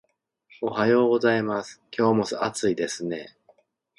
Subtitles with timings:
[0.63, 1.79] おはようございます。
[1.95, 3.35] 今日も暑いですね